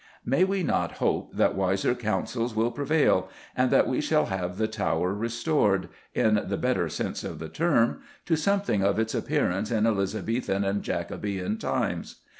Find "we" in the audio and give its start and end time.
0.43-0.63, 3.87-4.01